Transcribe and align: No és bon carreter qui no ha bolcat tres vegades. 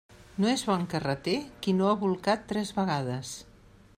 No 0.43 0.47
és 0.51 0.63
bon 0.69 0.85
carreter 0.93 1.35
qui 1.67 1.77
no 1.81 1.91
ha 1.91 1.99
bolcat 2.05 2.49
tres 2.53 2.75
vegades. 2.81 3.37